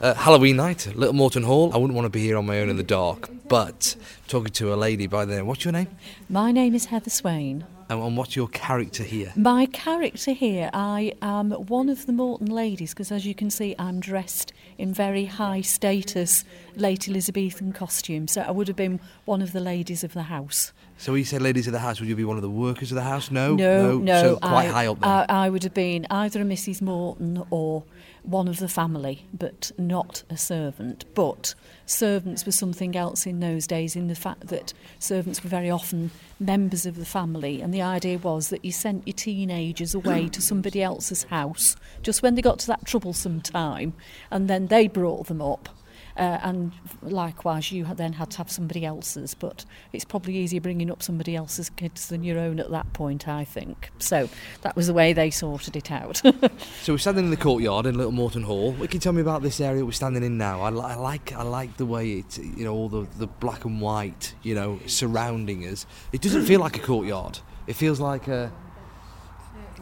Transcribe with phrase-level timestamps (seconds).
[0.00, 1.72] Uh, Halloween night, Little Moreton Hall.
[1.72, 3.94] I wouldn't want to be here on my own in the dark, but
[4.26, 5.46] talking to a lady by the name.
[5.46, 5.86] What's your name?
[6.28, 7.64] My name is Heather Swain.
[7.88, 9.32] And, and what's your character here?
[9.36, 13.76] My character here, I am one of the Morton ladies because, as you can see,
[13.78, 18.26] I'm dressed in very high status late Elizabethan costume.
[18.26, 20.72] So I would have been one of the ladies of the house.
[20.96, 22.96] So you said ladies of the house, would you be one of the workers of
[22.96, 23.30] the house?
[23.30, 24.22] No, no, no.
[24.22, 25.10] So quite I, high up there.
[25.10, 26.80] I, I would have been either a Mrs.
[26.80, 27.84] Moreton or
[28.22, 31.04] one of the family, but not a servant.
[31.14, 31.54] But
[31.84, 36.10] servants were something else in those days, in the fact that servants were very often
[36.40, 40.40] members of the family, and the idea was that you sent your teenagers away to
[40.40, 43.94] somebody else's house just when they got to that troublesome time,
[44.30, 45.68] and then they brought them up.
[46.16, 50.90] Uh, and likewise, you then had to have somebody else's, but it's probably easier bringing
[50.90, 53.90] up somebody else's kids than your own at that point, I think.
[53.98, 54.28] So
[54.62, 56.16] that was the way they sorted it out.
[56.82, 58.72] so we're standing in the courtyard in Little Moreton Hall.
[58.72, 60.60] What can you tell me about this area we're standing in now?
[60.60, 63.80] I, I like I like the way it, you know, all the, the black and
[63.80, 65.86] white, you know, surrounding us.
[66.12, 67.40] It doesn't feel like a courtyard.
[67.66, 68.52] It feels like a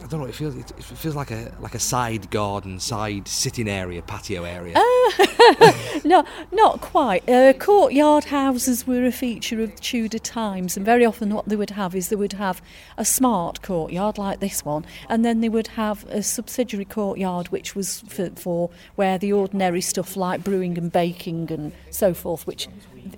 [0.03, 0.25] I don't know.
[0.25, 4.43] It feels it, it feels like a like a side garden, side sitting area, patio
[4.43, 4.75] area.
[4.75, 5.25] Uh,
[6.03, 7.27] no, not quite.
[7.27, 11.71] Uh, courtyard houses were a feature of Tudor times, and very often what they would
[11.71, 12.61] have is they would have
[12.97, 17.75] a smart courtyard like this one, and then they would have a subsidiary courtyard which
[17.75, 22.67] was for, for where the ordinary stuff like brewing and baking and so forth, which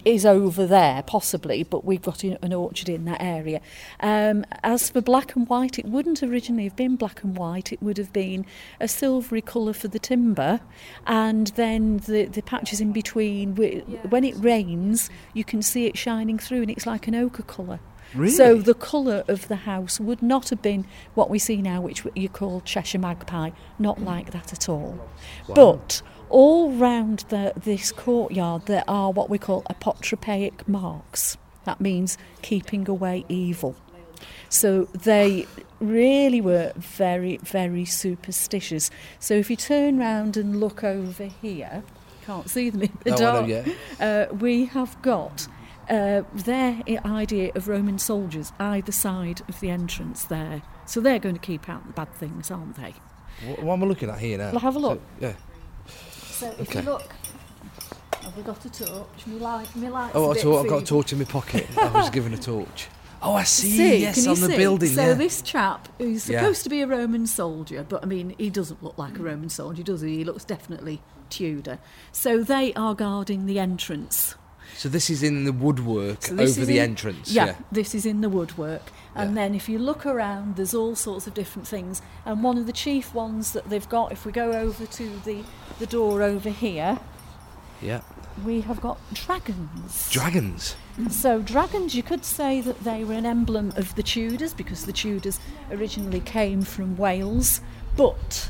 [0.03, 3.61] is over there, possibly, but we've got an orchard in that area.
[3.99, 7.81] Um, as for black and white, it wouldn't originally have been black and white, it
[7.81, 8.45] would have been
[8.79, 10.61] a silvery colour for the timber,
[11.05, 16.39] and then the, the patches in between, when it rains, you can see it shining
[16.39, 17.79] through, and it's like an ochre colour.
[18.13, 18.31] Really?
[18.31, 20.85] So the colour of the house would not have been
[21.15, 23.49] what we see now, which you call Cheshire Magpie,
[23.79, 25.09] not like that at all.
[25.47, 25.55] Wow.
[25.55, 31.37] But all round the, this courtyard there are what we call apotropaic marks.
[31.65, 33.75] That means keeping away evil.
[34.49, 35.45] So they
[35.79, 38.89] really were very, very superstitious.
[39.19, 41.83] So if you turn round and look over here,
[42.25, 43.67] can't see them in the no, dark.
[43.99, 45.47] Uh, we have got
[45.89, 50.61] uh, their idea of Roman soldiers either side of the entrance there.
[50.85, 52.93] So they're going to keep out the bad things, aren't they?
[53.45, 54.51] What, what am I looking at here now?
[54.51, 55.01] Well, have a look.
[55.19, 55.33] So, yeah.
[56.13, 56.79] So if okay.
[56.79, 57.13] you look,
[58.21, 59.27] have we got a torch?
[59.27, 60.11] Me light, me light.
[60.13, 61.67] Oh, a tor- I've got a torch in my pocket.
[61.77, 62.87] I was given a torch.
[63.21, 63.71] Oh, I see.
[63.71, 64.57] see yes, on the see?
[64.57, 64.89] building.
[64.89, 65.13] So yeah.
[65.13, 66.63] this chap who's supposed yeah.
[66.63, 69.81] to be a Roman soldier, but I mean, he doesn't look like a Roman soldier,
[69.81, 70.17] does he?
[70.17, 71.79] He looks definitely Tudor.
[72.11, 74.35] So they are guarding the entrance.
[74.75, 77.31] So this is in the woodwork so over the in, entrance.
[77.31, 78.91] Yeah, yeah, this is in the woodwork.
[79.15, 79.35] And yeah.
[79.35, 82.01] then if you look around, there's all sorts of different things.
[82.25, 85.43] And one of the chief ones that they've got, if we go over to the,
[85.79, 86.99] the door over here,
[87.81, 88.01] yeah,
[88.43, 90.09] we have got dragons.
[90.11, 90.75] Dragons.
[91.09, 94.93] So dragons, you could say that they were an emblem of the Tudors because the
[94.93, 95.39] Tudors
[95.71, 97.61] originally came from Wales,
[97.95, 98.49] but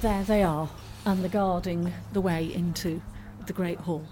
[0.00, 0.68] there they are,
[1.08, 3.00] and they're guarding the way into
[3.46, 4.04] the Great Hall.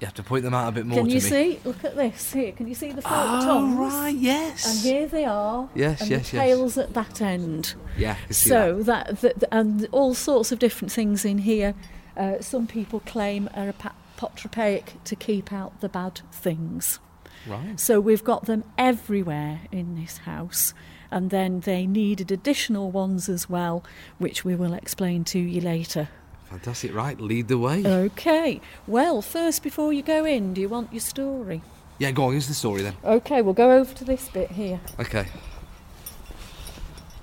[0.00, 0.98] You have to point them out a bit more.
[0.98, 1.20] Can you me.
[1.20, 1.58] see?
[1.64, 2.52] Look at this here.
[2.52, 3.92] Can you see the forked oh, tongues?
[3.92, 4.66] right, yes.
[4.66, 5.68] And here they are.
[5.74, 6.46] Yes, and yes, the yes.
[6.46, 7.74] tails at that end.
[7.96, 8.16] Yeah.
[8.30, 9.20] so that.
[9.22, 11.74] that, that, and all sorts of different things in here.
[12.16, 17.00] Uh, some people claim are apotropaic to keep out the bad things.
[17.46, 17.78] Right.
[17.78, 20.74] So we've got them everywhere in this house.
[21.10, 23.84] And then they needed additional ones as well,
[24.18, 26.08] which we will explain to you later.
[26.50, 27.84] Fantastic, right, lead the way.
[27.84, 31.62] Okay, well, first, before you go in, do you want your story?
[31.98, 32.94] Yeah, go on, here's the story then.
[33.04, 34.80] Okay, we'll go over to this bit here.
[35.00, 35.26] Okay.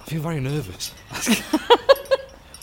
[0.01, 0.93] I feel very nervous.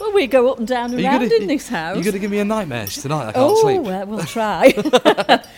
[0.01, 1.95] well, we go up and down and gonna, in this house.
[1.95, 3.29] You're going to give me a nightmare tonight?
[3.29, 3.83] I can't oh, sleep.
[3.83, 4.75] well, we'll try.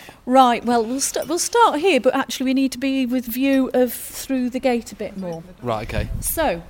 [0.25, 3.69] right, well, we'll, st- we'll start here, but actually, we need to be with view
[3.73, 5.43] of through the gate a bit more.
[5.61, 6.07] Right, okay.
[6.21, 6.63] So,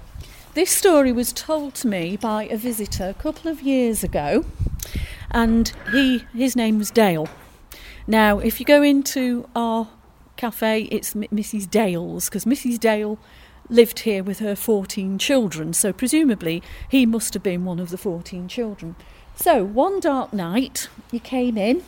[0.53, 4.45] this story was told to me by a visitor a couple of years ago,
[5.31, 7.27] and he his name was Dale.
[8.05, 9.87] Now, if you go into our
[10.35, 11.69] cafe, it's Mrs.
[11.69, 12.79] Dale's because Mrs.
[12.79, 13.17] Dale
[13.69, 17.97] lived here with her 14 children, so presumably he must have been one of the
[17.97, 18.95] 14 children.
[19.35, 21.83] So, one dark night, he came in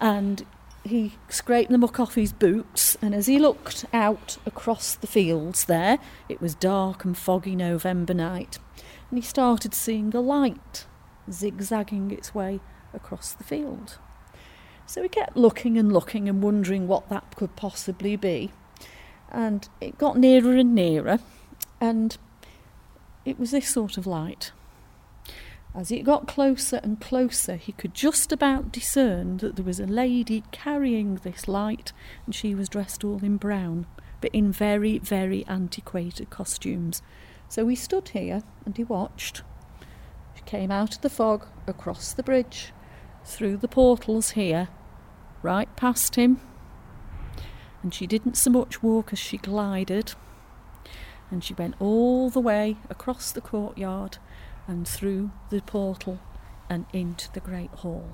[0.00, 0.44] and
[0.84, 5.64] he scraped the muck off his boots, and as he looked out across the fields
[5.64, 5.98] there,
[6.28, 8.58] it was dark and foggy November night,
[9.10, 10.86] and he started seeing a light
[11.30, 12.60] zigzagging its way
[12.94, 13.98] across the field.
[14.86, 18.50] So he kept looking and looking and wondering what that could possibly be.
[19.30, 21.20] And it got nearer and nearer,
[21.80, 22.16] and
[23.24, 24.50] it was this sort of light.
[25.72, 29.86] As it got closer and closer, he could just about discern that there was a
[29.86, 31.92] lady carrying this light,
[32.26, 33.86] and she was dressed all in brown,
[34.20, 37.02] but in very, very antiquated costumes.
[37.48, 39.42] So he stood here and he watched.
[40.34, 42.72] She came out of the fog, across the bridge,
[43.24, 44.68] through the portals here,
[45.40, 46.40] right past him.
[47.82, 50.14] And she didn't so much walk as she glided.
[51.30, 54.18] And she went all the way across the courtyard
[54.70, 56.20] and through the portal
[56.68, 58.08] and into the great hall.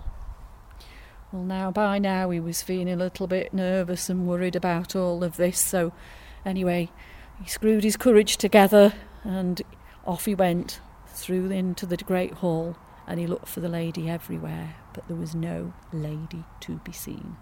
[1.30, 5.22] Well, now by now he was feeling a little bit nervous and worried about all
[5.22, 5.92] of this, so
[6.46, 6.88] anyway,
[7.42, 9.60] he screwed his courage together and
[10.06, 14.76] off he went through into the great hall and he looked for the lady everywhere,
[14.94, 17.36] but there was no lady to be seen.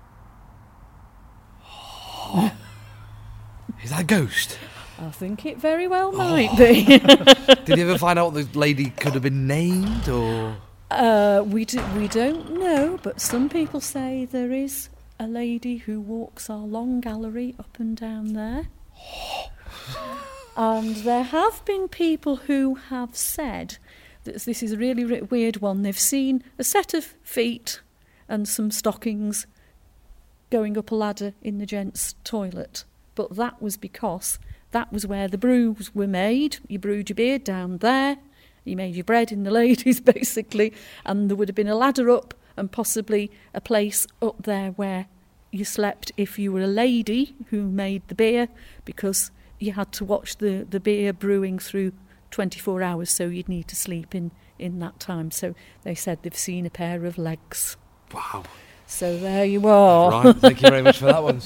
[3.82, 4.58] Is that a ghost?
[4.99, 6.85] I think it very well might be.
[7.64, 10.56] Did you ever find out what the lady could have been named or?
[10.91, 14.88] Uh, we do, we don't know, but some people say there is
[15.19, 18.69] a lady who walks our long gallery up and down there.
[20.56, 23.79] and there have been people who have said
[24.25, 25.82] that this is a really re- weird one.
[25.82, 27.81] They've seen a set of feet
[28.29, 29.46] and some stockings
[30.50, 34.38] going up a ladder in the gents' toilet, but that was because
[34.72, 36.58] that was where the brews were made.
[36.69, 38.19] You brewed your beer down there.
[38.64, 40.72] You made your bread in the ladies, basically,
[41.05, 45.06] and there would have been a ladder up and possibly a place up there where
[45.50, 48.49] you slept if you were a lady who made the beer
[48.84, 51.93] because you had to watch the, the beer brewing through
[52.32, 55.31] 24 hours, so you'd need to sleep in, in that time.
[55.31, 57.76] So they said they've seen a pair of legs.
[58.12, 58.43] Wow.
[58.87, 60.25] So there you are.
[60.25, 60.37] Right.
[60.37, 61.40] Thank you very much for that one.